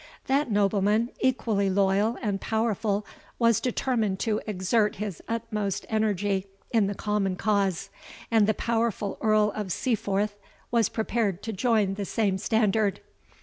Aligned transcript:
That 0.25 0.49
nobleman, 0.49 1.09
equally 1.19 1.69
loyal 1.69 2.17
and 2.23 2.41
powerful 2.41 3.05
was 3.37 3.59
determined 3.59 4.17
to 4.21 4.41
exert 4.47 4.95
his 4.95 5.21
utmost 5.27 5.85
energy 5.89 6.47
in 6.71 6.87
the 6.87 6.95
common 6.95 7.35
cause, 7.35 7.91
and 8.31 8.47
the 8.47 8.55
powerful 8.55 9.19
Earl 9.21 9.51
of 9.55 9.71
Seaforth 9.71 10.39
was 10.71 10.89
prepared 10.89 11.43
to 11.43 11.53
join 11.53 11.93
the 11.93 12.05
same 12.05 12.39
standard. 12.39 12.99